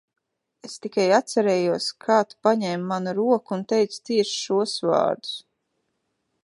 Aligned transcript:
Es 0.67 0.77
tikai 0.85 1.03
atcerējos, 1.17 1.89
kā 2.05 2.17
tu 2.31 2.39
paņēmi 2.47 2.89
manu 2.93 3.15
roku 3.19 3.57
un 3.59 3.65
teici 3.73 4.01
tieši 4.11 4.39
šos 4.47 4.77
vārdus. 4.93 5.37